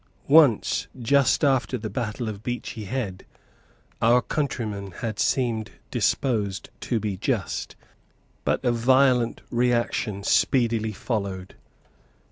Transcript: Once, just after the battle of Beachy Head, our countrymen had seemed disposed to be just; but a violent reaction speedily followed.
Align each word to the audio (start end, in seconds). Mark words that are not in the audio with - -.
Once, 0.27 0.87
just 0.99 1.43
after 1.43 1.77
the 1.77 1.87
battle 1.87 2.27
of 2.27 2.41
Beachy 2.41 2.85
Head, 2.85 3.23
our 4.01 4.19
countrymen 4.19 4.89
had 5.01 5.19
seemed 5.19 5.69
disposed 5.91 6.71
to 6.79 6.99
be 6.99 7.17
just; 7.17 7.75
but 8.43 8.65
a 8.65 8.71
violent 8.71 9.41
reaction 9.51 10.23
speedily 10.23 10.91
followed. 10.91 11.53